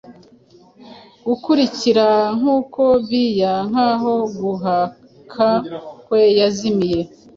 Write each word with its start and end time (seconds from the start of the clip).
Gukurikira, 1.25 2.07
nkuko 2.37 2.83
bia 3.09 3.53
nkaho, 3.69 4.13
guhaka 4.37 5.47
kwe 6.05 6.21
yazimiye, 6.39 6.99